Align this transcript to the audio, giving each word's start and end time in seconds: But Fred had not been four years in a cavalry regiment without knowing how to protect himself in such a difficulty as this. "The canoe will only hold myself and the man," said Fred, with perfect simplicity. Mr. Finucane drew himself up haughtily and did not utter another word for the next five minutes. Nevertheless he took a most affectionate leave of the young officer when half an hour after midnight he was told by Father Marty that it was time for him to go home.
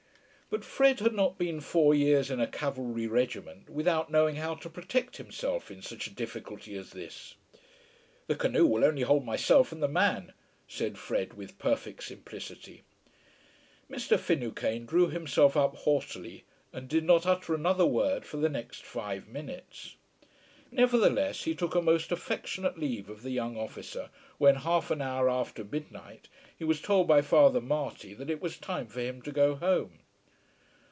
But 0.53 0.65
Fred 0.65 0.99
had 0.99 1.13
not 1.13 1.37
been 1.37 1.61
four 1.61 1.95
years 1.95 2.29
in 2.29 2.41
a 2.41 2.45
cavalry 2.45 3.07
regiment 3.07 3.69
without 3.69 4.11
knowing 4.11 4.35
how 4.35 4.55
to 4.55 4.69
protect 4.69 5.15
himself 5.15 5.71
in 5.71 5.81
such 5.81 6.07
a 6.07 6.13
difficulty 6.13 6.75
as 6.75 6.89
this. 6.91 7.35
"The 8.27 8.35
canoe 8.35 8.67
will 8.67 8.83
only 8.83 9.03
hold 9.03 9.23
myself 9.23 9.71
and 9.71 9.81
the 9.81 9.87
man," 9.87 10.33
said 10.67 10.97
Fred, 10.97 11.35
with 11.35 11.57
perfect 11.57 12.03
simplicity. 12.03 12.83
Mr. 13.89 14.19
Finucane 14.19 14.85
drew 14.85 15.07
himself 15.07 15.55
up 15.55 15.73
haughtily 15.77 16.43
and 16.73 16.89
did 16.89 17.05
not 17.05 17.25
utter 17.25 17.55
another 17.55 17.85
word 17.85 18.25
for 18.25 18.35
the 18.35 18.49
next 18.49 18.83
five 18.83 19.29
minutes. 19.29 19.95
Nevertheless 20.69 21.43
he 21.45 21.55
took 21.55 21.75
a 21.75 21.81
most 21.81 22.11
affectionate 22.11 22.77
leave 22.77 23.07
of 23.09 23.21
the 23.21 23.31
young 23.31 23.55
officer 23.55 24.09
when 24.37 24.55
half 24.55 24.91
an 24.91 25.01
hour 25.01 25.29
after 25.29 25.63
midnight 25.63 26.27
he 26.57 26.65
was 26.65 26.81
told 26.81 27.07
by 27.07 27.21
Father 27.21 27.61
Marty 27.61 28.13
that 28.13 28.29
it 28.29 28.41
was 28.41 28.57
time 28.57 28.87
for 28.87 28.99
him 28.99 29.21
to 29.21 29.31
go 29.31 29.55
home. 29.55 29.99